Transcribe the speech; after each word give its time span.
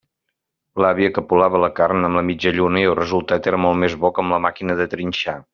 L'àvia 0.83 1.11
capolava 1.17 1.61
la 1.65 1.69
carn 1.81 2.09
amb 2.09 2.21
la 2.21 2.25
mitjalluna, 2.31 2.81
i 2.85 2.89
el 2.93 2.99
resultat 3.03 3.53
era 3.53 3.63
molt 3.67 3.83
més 3.85 3.99
bo 4.07 4.15
que 4.17 4.25
amb 4.27 4.37
la 4.39 4.45
màquina 4.51 4.83
de 4.85 4.93
trinxar. 4.97 5.43